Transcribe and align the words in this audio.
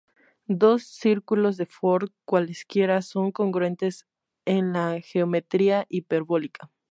Dos 0.47 0.85
círculos 0.87 1.57
de 1.57 1.67
Ford 1.67 2.09
cualesquiera 2.25 3.03
son 3.03 3.31
congruentes 3.31 4.07
en 4.45 4.73
la 4.73 4.99
geometría 4.99 5.85
hiperbólica. 5.89 6.71